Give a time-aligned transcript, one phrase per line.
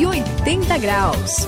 [0.00, 1.46] 180 graus.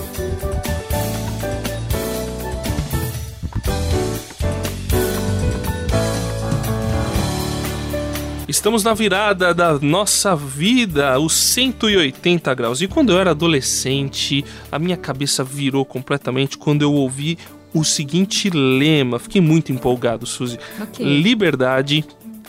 [8.47, 12.83] Estamos na virada da nossa vida, os 180 graus.
[12.83, 17.39] E quando eu era adolescente, a minha cabeça virou completamente quando eu ouvi
[17.73, 19.19] o seguinte lema.
[19.19, 20.59] Fiquei muito empolgado, Suzy.
[20.79, 21.07] Ok.
[21.07, 22.05] Liberdade,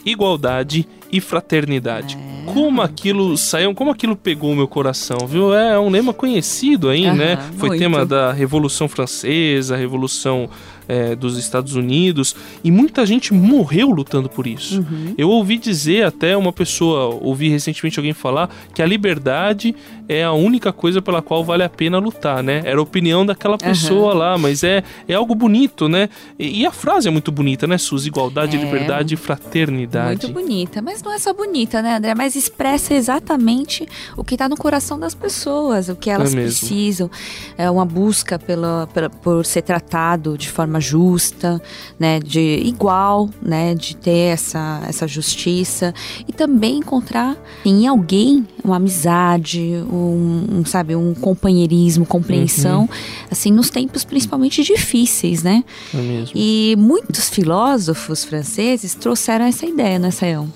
[0.05, 2.17] igualdade e fraternidade.
[2.17, 2.32] É.
[2.45, 5.53] Como aquilo saiu, como aquilo pegou o meu coração, viu?
[5.53, 7.37] É um lema conhecido aí, Aham, né?
[7.57, 7.79] Foi muito.
[7.81, 10.49] tema da Revolução Francesa, Revolução
[10.87, 14.79] é, dos Estados Unidos, e muita gente morreu lutando por isso.
[14.79, 15.13] Uhum.
[15.17, 19.73] Eu ouvi dizer até uma pessoa, ouvi recentemente alguém falar que a liberdade
[20.09, 22.61] é a única coisa pela qual vale a pena lutar, né?
[22.65, 26.09] Era a opinião daquela pessoa lá, mas é, é algo bonito, né?
[26.37, 28.09] E, e a frase é muito bonita, né, Suzy?
[28.09, 28.59] Igualdade, É.
[28.59, 30.27] liberdade e fraternidade.
[30.27, 32.13] Muito bonita, mas não é só bonita, né, André?
[32.13, 37.09] Mas expressa exatamente o que está no coração das pessoas, o que elas É precisam.
[37.57, 41.61] É uma busca pela, pela- por ser tratado de forma justa,
[41.99, 45.93] né, de igual, né, de ter essa, essa justiça
[46.27, 49.59] e também encontrar em alguém uma amizade,
[49.91, 52.87] um, um, sabe, um companheirismo, compreensão, Uhum.
[53.31, 55.63] assim, nos tempos principalmente difíceis, né?
[55.93, 56.25] É.
[56.33, 60.51] E muitos filósofos franceses trouxeram essa ideia, né, Sayão?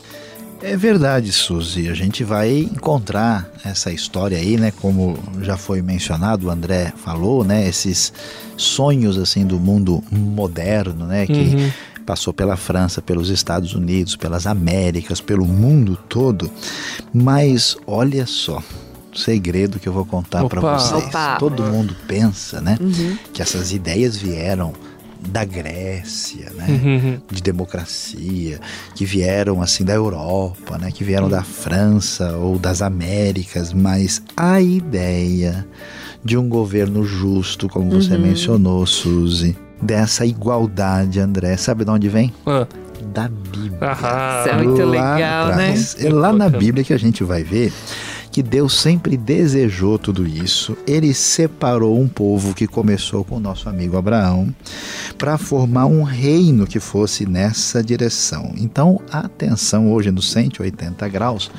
[0.62, 1.88] É verdade, Suzy.
[1.90, 4.72] A gente vai encontrar essa história aí, né?
[4.72, 7.68] Como já foi mencionado, o André falou, né?
[7.68, 8.12] Esses
[8.58, 11.26] sonhos assim do mundo moderno, né?
[11.28, 11.72] Que Uhum.
[12.06, 16.50] passou pela França, pelos Estados Unidos, pelas Américas, pelo mundo todo.
[17.14, 18.62] Mas olha só,
[19.14, 21.06] o segredo que eu vou contar para vocês.
[21.06, 21.38] Opa.
[21.38, 22.78] Todo mundo pensa, né?
[22.82, 23.18] Uhum.
[23.32, 24.74] Que essas ideias vieram
[25.30, 26.66] da Grécia, né?
[26.70, 27.18] Uhum.
[27.32, 28.60] de democracia,
[28.96, 34.62] que vieram assim da Europa, né, que vieram da França ou das Américas, mas a
[34.62, 35.66] ideia
[36.24, 38.22] de um governo justo, como você Uhum.
[38.22, 42.34] mencionou, Suzy, dessa igualdade, André, sabe de onde vem?
[42.46, 42.68] Ah,
[43.14, 43.78] Da Bíblia.
[43.92, 44.42] ahá.
[44.42, 45.96] Isso é muito Lá legal, atrás.
[46.00, 46.08] né?
[46.08, 46.50] É lá na.
[46.50, 47.72] Bíblia que a gente vai ver
[48.38, 50.78] que Deus sempre desejou tudo isso.
[50.86, 54.54] Ele separou um povo que começou com o nosso amigo Abraão
[55.18, 58.54] para formar um reino que fosse nessa direção.
[58.56, 61.50] Então, atenção, hoje no 180 graus,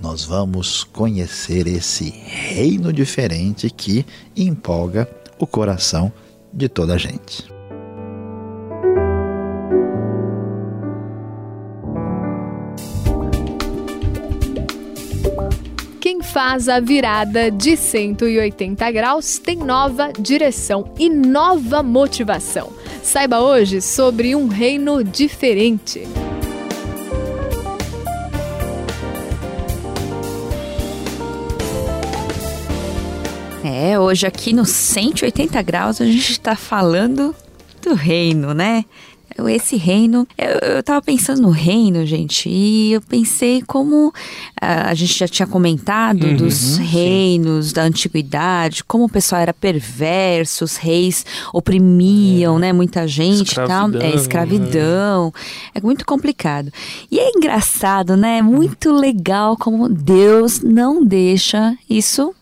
[0.00, 6.12] nós vamos conhecer esse reino diferente que empolga o coração
[6.52, 7.59] de toda a gente.
[16.32, 22.72] Faz a virada de 180 graus tem nova direção e nova motivação.
[23.02, 26.06] Saiba hoje sobre um reino diferente.
[33.64, 37.34] É, hoje aqui no 180 graus a gente está falando
[37.82, 38.84] do reino, né?
[39.48, 44.12] Esse reino, eu, eu tava pensando no reino, gente, e eu pensei como
[44.60, 46.82] ah, a gente já tinha comentado Uhum, dos sim.
[46.82, 53.54] reinos da antiguidade, como o pessoal era perverso, os reis oprimiam, né, muita gente e
[53.54, 55.34] tal, Escravidão, é escravidão,
[55.74, 56.72] é muito complicado.
[57.10, 58.42] E é engraçado, né?
[58.42, 62.34] Muito legal como Deus não deixa isso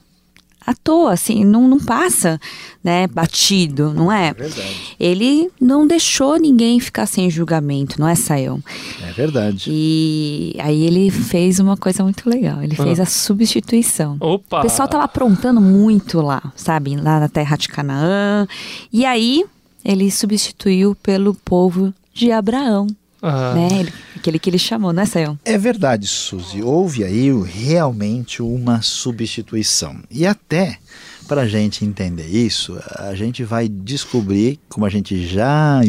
[0.71, 2.39] à toa, assim, não, não passa,
[2.85, 4.33] né, batido, não é?
[4.35, 4.97] verdade.
[5.01, 8.63] Ele não deixou ninguém ficar sem julgamento, não é, Sayão?
[9.03, 9.71] É verdade.
[9.73, 13.05] E aí ele fez uma coisa muito legal, ele fez Ah.
[13.05, 14.17] a substituição.
[14.21, 14.59] Opa!
[14.59, 16.97] O pessoal tava aprontando muito lá, sabe?
[16.97, 18.47] Lá na terra de Canaã.
[18.93, 19.45] E aí
[19.85, 22.87] ele substituiu pelo povo de Abraão,
[23.21, 23.81] Ah, né?
[23.81, 25.39] Ele- aquele que ele chamou, né, Sayão?
[25.45, 26.63] É verdade, Suzy.
[26.63, 29.97] Houve aí realmente uma substituição.
[30.11, 30.79] E até
[31.27, 35.81] para a gente entender isso, a gente vai descobrir, como a gente já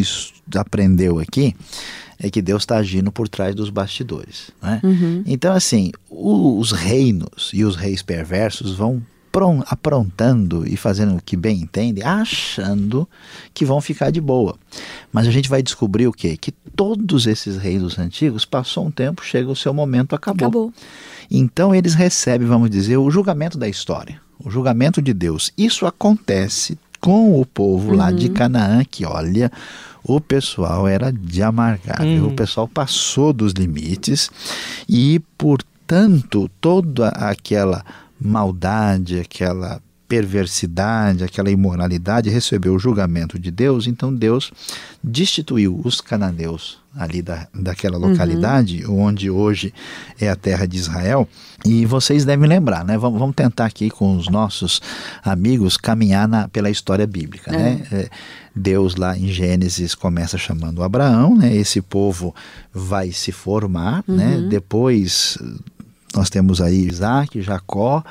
[0.56, 1.56] aprendeu aqui,
[2.22, 4.52] é que Deus está agindo por trás dos bastidores.
[4.62, 4.82] Né?
[5.26, 9.02] Então, assim, os reinos e os reis perversos vão
[9.68, 13.08] aprontando e fazendo o que bem entendem, achando
[13.54, 14.56] que vão ficar de boa.
[15.12, 16.36] Mas a gente vai descobrir o quê?
[16.36, 20.48] Que todos esses reinos antigos, passou um tempo, chega o seu momento, acabou.
[20.48, 20.74] Acabou.
[21.30, 25.54] Então eles recebem, vamos dizer, o julgamento da história, o julgamento de Deus.
[25.58, 29.52] Isso acontece com o povo lá de Canaã, que olha,
[30.04, 32.02] o pessoal era de amargar?
[32.02, 32.28] Uhum.
[32.28, 34.30] o pessoal passou dos limites
[34.88, 37.84] e, portanto, toda aquela
[38.20, 44.52] maldade, aquela perversidade, aquela imoralidade, recebeu o julgamento de Deus, então Deus
[45.04, 49.04] destituiu os cananeus ali da, daquela localidade, uhum.
[49.04, 49.72] onde hoje
[50.20, 51.30] é a terra de Israel.
[51.64, 52.98] E vocês devem lembrar, né?
[52.98, 54.82] Vamos, vamos tentar aqui com os nossos
[55.24, 57.74] amigos caminhar na, pela história bíblica, né?
[57.74, 57.98] uhum.
[57.98, 58.04] né?
[58.06, 58.10] É,
[58.56, 61.56] Deus lá em Gênesis começa chamando Abraão, né?
[61.56, 62.34] Esse povo
[62.74, 64.36] vai se formar, né?
[64.36, 64.42] uhum.
[64.42, 64.48] né?
[64.50, 65.38] Depois
[66.16, 68.04] nós temos aí Isaac, Jacó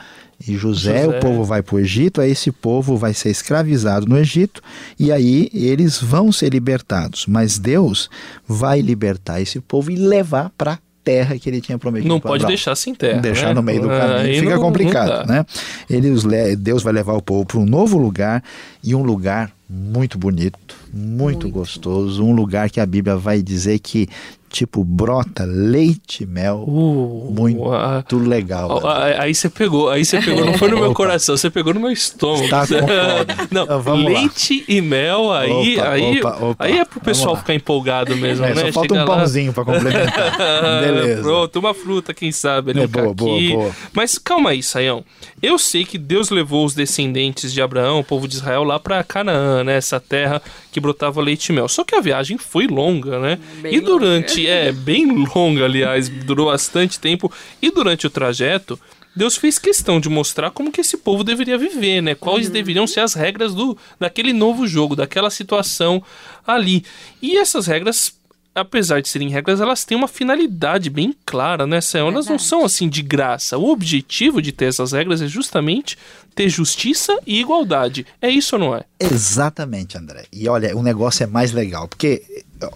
[0.47, 1.19] e José, José.
[1.19, 4.63] o povo vai para o Egito, aí esse povo vai ser escravizado no Egito
[4.99, 7.27] e aí eles vão ser libertados.
[7.27, 8.09] Mas Deus
[8.47, 10.79] vai libertar esse povo e levar para
[11.09, 12.09] terra que ele tinha prometido.
[12.09, 13.21] Não pode deixar sem terra.
[13.21, 13.55] Deixar né?
[13.55, 14.41] no meio do caminho.
[14.41, 15.47] Fica não, complicado, não né?
[15.89, 16.23] Eles,
[16.59, 18.43] Deus vai levar o povo para um novo lugar
[18.85, 23.79] e um lugar muito bonito, muito, muito, gostoso, um lugar que a Bíblia vai dizer
[23.79, 24.09] que
[24.49, 26.65] tipo brota leite mel.
[26.67, 28.81] Uh, muito uh, legal.
[29.19, 31.91] Aí você pegou, aí você pegou, não foi no meu coração, você pegou no meu
[31.91, 32.49] estômago.
[32.49, 32.65] Tá
[33.51, 34.65] não, então, leite lá.
[34.69, 36.65] e mel aí, opa, aí, opa, opa.
[36.65, 38.67] aí é pro pessoal ficar empolgado mesmo, é, né?
[38.67, 40.37] Só falta Chega um pãozinho para complementar.
[40.81, 41.23] Beleza.
[41.23, 43.71] Pronto, uma fruta, quem sabe, ali, é, boa, boa, boa.
[43.93, 45.05] Mas calma aí, Saião.
[45.43, 49.05] Eu sei que Deus levou os descendentes de Abraão, o povo de Israel lá para
[49.05, 51.69] Canaã, né, essa terra que brotava leite e mel.
[51.69, 53.39] Só que a viagem foi longa, né?
[53.61, 54.51] Bem e durante longa.
[54.51, 57.33] É, bem longa, aliás, durou bastante tempo.
[57.61, 58.79] E durante o trajeto,
[59.15, 62.15] Deus fez questão de mostrar como que esse povo deveria viver, né?
[62.15, 62.53] Quais uhum.
[62.53, 66.03] deveriam ser as regras do daquele novo jogo, daquela situação
[66.47, 66.85] ali.
[67.21, 68.18] E essas regras
[68.59, 72.09] apesar de serem regras, elas têm uma finalidade bem clara, né, Sam?
[72.09, 73.57] Elas não são assim de graça.
[73.57, 75.97] O objetivo de ter essas regras é justamente
[76.35, 78.07] ter justiça e igualdade.
[78.23, 78.83] É isso ou não é?
[79.01, 80.25] Exatamente, André.
[80.33, 82.23] E olha, o negócio é mais legal, porque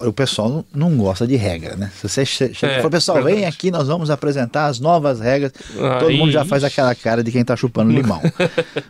[0.01, 1.91] o pessoal não gosta de regra, né?
[1.95, 3.37] Se você chega é, e fala, pessoal, verdade.
[3.37, 5.53] vem aqui, nós vamos apresentar as novas regras.
[5.71, 5.99] Aí...
[5.99, 8.21] Todo mundo já faz aquela cara de quem está chupando limão.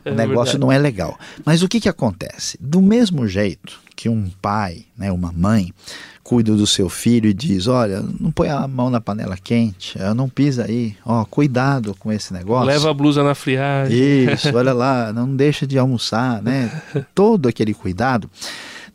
[0.05, 1.19] o é negócio não é legal.
[1.45, 2.57] Mas o que, que acontece?
[2.59, 5.71] Do mesmo jeito que um pai, né, uma mãe,
[6.23, 10.29] cuida do seu filho e diz: Olha, não põe a mão na panela quente, não
[10.29, 12.67] pisa aí, ó, cuidado com esse negócio.
[12.67, 14.31] Leva a blusa na friagem.
[14.31, 16.81] Isso, olha lá, não deixa de almoçar, né?
[17.13, 18.29] Todo aquele cuidado.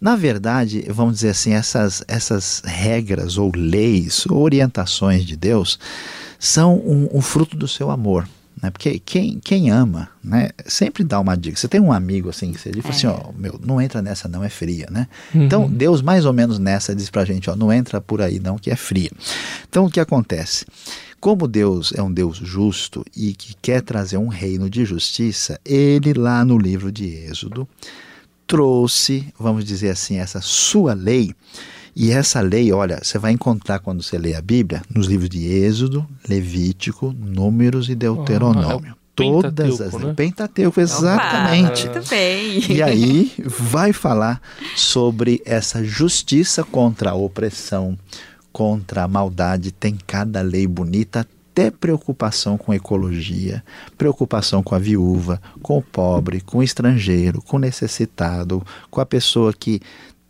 [0.01, 5.79] Na verdade, vamos dizer assim, essas, essas regras ou leis ou orientações de Deus
[6.39, 8.27] são um, um fruto do seu amor.
[8.63, 8.71] Né?
[8.71, 11.57] Porque quem, quem ama, né, sempre dá uma dica.
[11.57, 13.11] Você tem um amigo assim que você diz assim, é.
[13.11, 15.07] assim, ó, meu, não entra nessa não, é fria, né?
[15.35, 15.45] Uhum.
[15.45, 18.59] Então, Deus mais ou menos nessa diz pra gente, ó, não entra por aí não,
[18.59, 19.11] que é fria.
[19.69, 20.67] Então, o que acontece?
[21.21, 26.15] Como Deus é um Deus justo e que quer trazer um reino de justiça, ele
[26.15, 27.69] lá no livro de Êxodo
[28.47, 31.35] trouxe, vamos dizer assim, essa sua lei
[32.01, 35.45] e essa lei, olha, você vai encontrar quando você lê a Bíblia, nos livros de
[35.45, 38.95] Êxodo, Levítico, Números e Deuteronômio.
[38.95, 40.15] Oh, Todas as né?
[40.15, 41.89] Pentateuco, exatamente.
[41.89, 42.73] Opa, muito bem.
[42.73, 44.41] E aí vai falar
[44.77, 47.99] sobre essa justiça contra a opressão,
[48.53, 49.73] contra a maldade.
[49.73, 51.27] Tem cada lei bonita,
[51.59, 53.65] até preocupação com ecologia,
[53.97, 59.07] preocupação com a viúva, com o pobre, com o estrangeiro, com o necessitado, com a
[59.07, 59.81] pessoa que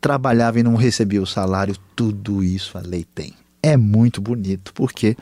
[0.00, 3.35] trabalhava e não recebia o salário, tudo isso a lei tem.
[3.62, 5.17] É muito bonito porque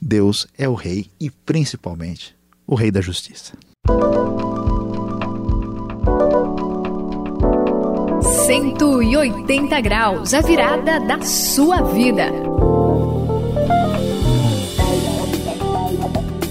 [0.00, 2.34] Deus é o rei e principalmente
[2.66, 3.54] o rei da justiça.
[8.46, 12.30] Cento e oitenta graus, a virada da sua vida.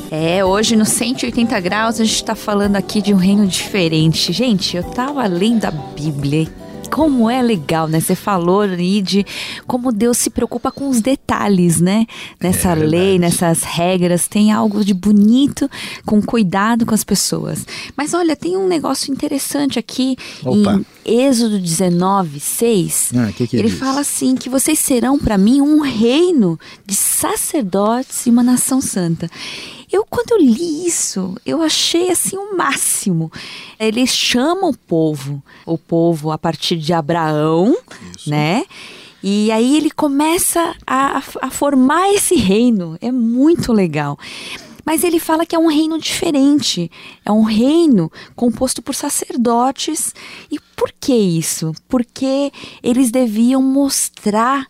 [0.10, 4.32] É, hoje no 180 graus a gente está falando aqui de um reino diferente.
[4.32, 6.48] Gente, eu estava lendo a Bíblia
[6.95, 7.99] como é legal, né?
[7.99, 9.25] Você falou ali de
[9.67, 12.07] como Deus se preocupa com os detalhes, né?
[12.41, 15.69] Nessa é lei, nessas regras, tem algo de bonito,
[16.05, 17.67] com cuidado com as pessoas.
[17.97, 20.81] Mas olha, tem um negócio interessante aqui Opa.
[21.05, 23.11] em Êxodo 19, 6.
[23.17, 23.77] Ah, que que ele diz?
[23.77, 29.29] fala assim: que vocês serão para mim um reino de sacerdotes e uma nação santa.
[29.92, 33.32] Eu, quando eu li isso, eu achei assim o máximo.
[33.80, 37.75] Ele chama o povo, o povo a partir de Abraão,
[38.15, 38.30] isso.
[38.30, 38.63] né?
[39.24, 42.98] E aí ele começa a, a formar esse reino.
[43.01, 44.20] É muito legal.
[44.86, 46.92] Mas ele fala que é um reino diferente.
[47.25, 50.13] É um reino composto por sacerdotes.
[50.51, 51.74] E por que isso?
[51.89, 52.51] Porque
[52.84, 54.68] eles deviam mostrar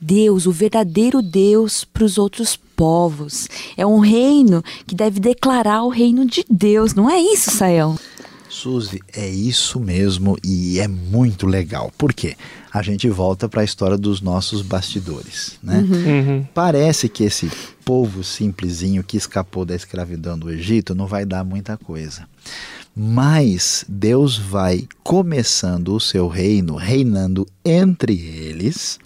[0.00, 3.48] Deus, o verdadeiro Deus, para os outros povos.
[3.76, 7.98] É um reino que deve declarar o reino de Deus, não é isso, Sayão?
[8.48, 11.92] Suzy, é isso mesmo e é muito legal.
[11.98, 12.36] Por quê?
[12.78, 15.58] a gente volta para a história dos nossos bastidores.
[15.62, 15.78] Né?
[15.78, 16.46] Uhum.
[16.52, 17.50] Parece que esse
[17.82, 22.28] povo simplesinho que escapou da escravidão do Egito não vai dar muita coisa.
[22.94, 28.98] Mas Deus vai começando o seu reino, reinando entre eles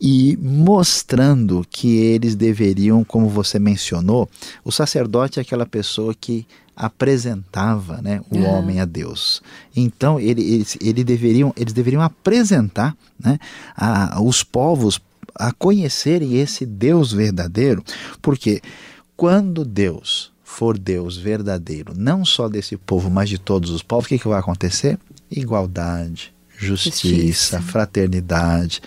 [0.00, 4.28] e mostrando que eles deveriam, como você mencionou,
[4.64, 8.44] o sacerdote é aquela pessoa que apresentava né, o uhum.
[8.46, 9.42] homem a Deus.
[9.76, 13.38] Então ele, eles, ele deveriam, eles deveriam apresentar né,
[13.76, 14.98] a, os povos
[15.34, 17.84] a conhecerem esse Deus verdadeiro,
[18.22, 18.62] porque
[19.16, 24.08] quando Deus for Deus verdadeiro, não só desse povo, mas de todos os povos, o
[24.08, 24.98] que, que vai acontecer?
[25.30, 27.60] Igualdade, justiça, justiça.
[27.60, 28.80] fraternidade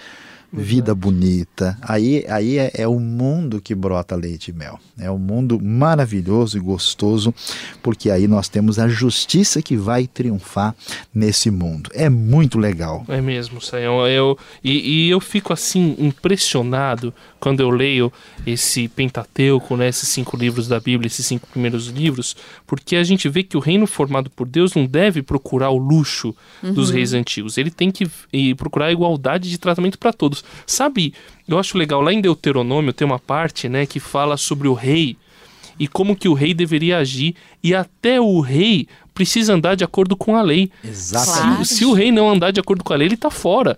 [0.54, 1.76] vida bonita.
[1.82, 4.80] Aí, aí é, é, o mundo que brota leite e mel.
[5.00, 7.34] É um mundo maravilhoso e gostoso,
[7.82, 10.76] porque aí nós temos a justiça que vai triunfar
[11.14, 11.90] nesse mundo.
[11.94, 13.04] É muito legal.
[13.08, 14.06] É mesmo, Sayão.
[14.08, 18.14] Eu, e, e eu fico assim impressionado quando eu leio
[18.46, 23.28] esse Pentateuco, né, esses cinco livros da Bíblia, esses cinco primeiros livros, porque a gente
[23.28, 26.74] vê que o reino formado por Deus não deve procurar o luxo uhum.
[26.74, 27.58] dos reis antigos.
[27.58, 28.08] Ele tem que
[28.56, 30.43] procurar a igualdade de tratamento para todos.
[30.66, 31.14] Sabe,
[31.48, 35.18] eu acho legal, lá em Deuteronômio tem uma parte, né, que fala sobre o rei
[35.80, 40.16] e como que o rei deveria agir e até o rei precisa andar de acordo
[40.16, 40.72] com a lei.
[40.84, 41.68] Exatamente.
[41.68, 43.78] Se, se o rei não andar de acordo com a lei, ele está fora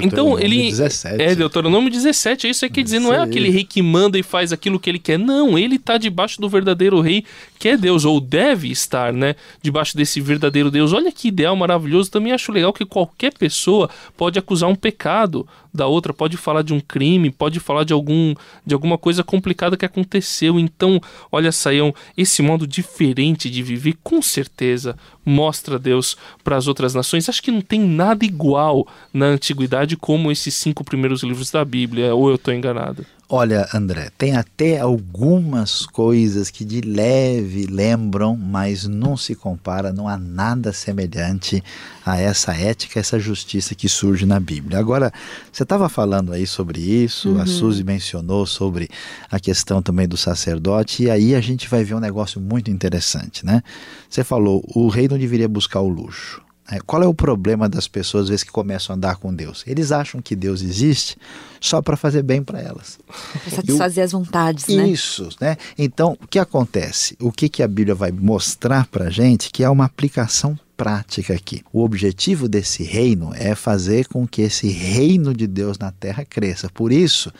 [0.00, 1.20] então ele 17.
[1.20, 4.22] é Deuteronômio 17, é isso aí quer dizer, não é aquele rei que manda e
[4.22, 5.18] faz aquilo que ele quer.
[5.18, 7.24] Não, ele está debaixo do verdadeiro rei,
[7.58, 10.92] que é Deus ou deve estar, né, debaixo desse verdadeiro Deus.
[10.92, 12.12] Olha que ideal maravilhoso.
[12.12, 16.72] Também acho legal que qualquer pessoa pode acusar um pecado da outra, pode falar de
[16.72, 18.34] um crime, pode falar de algum
[18.64, 20.60] de alguma coisa complicada que aconteceu.
[20.60, 26.94] Então, olha, Saião, esse modo diferente de viver com certeza mostra Deus para as outras
[26.94, 27.28] nações.
[27.28, 32.14] Acho que não tem nada igual na antiguidade como esses cinco primeiros livros da Bíblia,
[32.14, 33.06] ou eu estou enganado?
[33.34, 40.06] Olha, André, tem até algumas coisas que de leve lembram, mas não se compara, não
[40.06, 41.64] há nada semelhante
[42.04, 44.78] a essa ética, essa justiça que surge na Bíblia.
[44.78, 45.10] Agora,
[45.50, 47.40] você estava falando aí sobre isso, uhum.
[47.40, 48.90] a Suzy mencionou sobre
[49.30, 53.46] a questão também do sacerdote, e aí a gente vai ver um negócio muito interessante,
[53.46, 53.62] né?
[54.10, 56.42] Você falou, o rei não deveria buscar o luxo.
[56.72, 59.62] É, qual é o problema das pessoas às vezes que começam a andar com Deus?
[59.66, 61.18] Eles acham que Deus existe
[61.60, 62.98] só para fazer bem para elas.
[63.06, 64.88] Para satisfazer Eu, as vontades, né?
[64.88, 65.58] Isso, né?
[65.76, 67.14] Então, o que acontece?
[67.20, 71.34] O que, que a Bíblia vai mostrar para a gente que é uma aplicação prática
[71.34, 71.62] aqui.
[71.70, 76.70] O objetivo desse reino é fazer com que esse reino de Deus na terra cresça.
[76.70, 77.30] Por isso,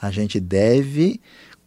[0.00, 1.18] a gente deve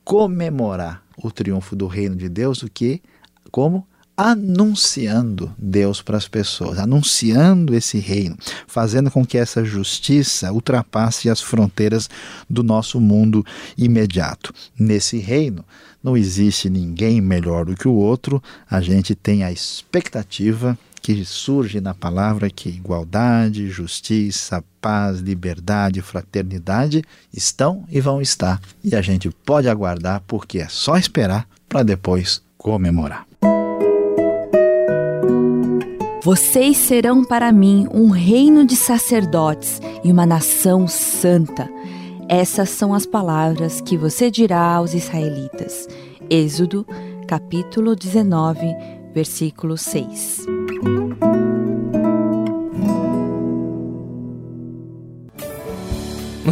[0.04, 3.02] comemorar o triunfo do reino de Deus, o que
[3.50, 3.86] como
[4.18, 11.42] anunciando Deus para as pessoas, anunciando esse reino, fazendo com que essa justiça ultrapasse as
[11.42, 12.10] fronteiras
[12.50, 13.46] do nosso mundo
[13.78, 14.54] imediato.
[14.80, 15.66] Nesse reino
[16.04, 21.80] não existe ninguém melhor do que o outro, a gente tem a expectativa que surge
[21.80, 28.60] na palavra que igualdade, justiça, paz, liberdade, fraternidade estão e vão estar.
[28.84, 33.28] E a gente pode aguardar porque é só esperar para depois comemorar.
[36.26, 41.70] Vocês serão para mim um reino de sacerdotes e uma nação santa.
[42.28, 45.88] Essas são as palavras que você dirá aos israelitas.
[46.28, 46.84] Êxodo,
[47.28, 48.60] capítulo 19,
[49.14, 50.48] versículo 6.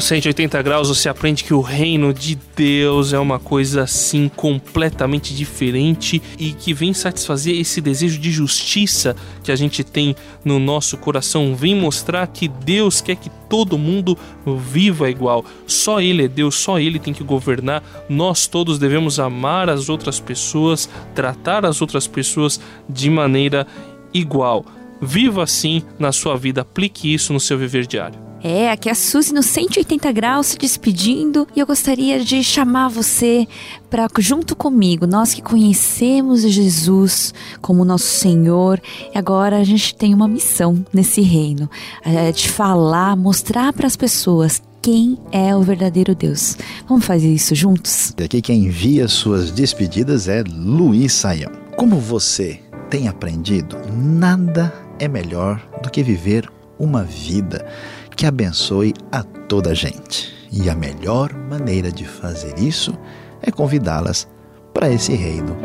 [0.04, 6.22] 180 graus você aprende que o reino de Deus é uma coisa assim completamente diferente
[6.38, 11.56] e que vem satisfazer esse desejo de justiça que a gente tem no nosso coração.
[11.56, 15.46] Vem mostrar que Deus quer que todo mundo viva igual.
[15.66, 17.82] Só Ele é Deus, só Ele tem que governar.
[18.10, 23.66] Nós todos devemos amar as outras pessoas, tratar as outras pessoas de maneira
[24.14, 24.66] igual.
[25.02, 28.23] Viva assim na sua vida, aplique isso no seu viver diário.
[28.44, 32.90] É, aqui é a Suzy no 180 graus se despedindo e eu gostaria de chamar
[32.90, 33.48] você
[33.90, 38.82] para junto comigo, nós que conhecemos Jesus como nosso Senhor,
[39.16, 41.70] e agora a gente tem uma missão nesse reino,
[42.04, 46.58] é, de falar, mostrar para as pessoas quem é o verdadeiro Deus.
[46.86, 48.14] Vamos fazer isso juntos?
[48.22, 51.52] Aqui quem envia suas despedidas é Luiz Saião.
[51.78, 52.60] Como você
[52.90, 57.66] tem aprendido, nada é melhor do que viver uma vida
[58.16, 60.34] que abençoe a toda a gente.
[60.52, 62.98] E a melhor maneira de fazer isso
[63.42, 64.28] é convidá-las
[64.74, 65.58] para esse reino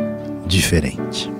[0.46, 1.30] diferente.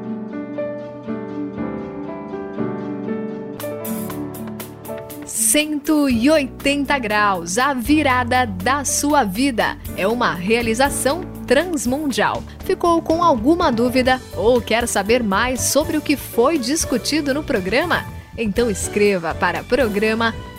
[5.25, 9.79] 180 180 graus, a virada da sua vida.
[9.97, 12.43] É uma realização transmundial.
[12.67, 18.05] Ficou com alguma dúvida ou quer saber mais sobre o que foi discutido no programa?
[18.37, 20.35] Então escreva para programa